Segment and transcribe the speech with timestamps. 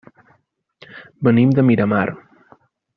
[1.29, 2.05] Venim de Miramar.